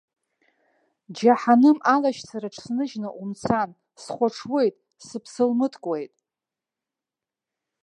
Џьаҳаным 1.17 1.77
алашьцараҿ 1.93 2.55
сныжьны 2.63 3.09
умцан, 3.21 3.69
схәаҽуеит, 4.01 4.75
сыԥсылмыткуеит. 5.05 6.13